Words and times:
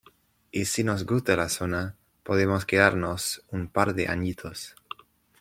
Y 0.51 0.65
si 0.65 0.83
nos 0.83 1.05
gusta 1.05 1.35
la 1.35 1.47
zona 1.47 1.95
podemos 2.23 2.65
quedarnos 2.65 3.43
un 3.51 3.67
par 3.67 3.93
de 3.93 4.07
añitos. 4.07 4.73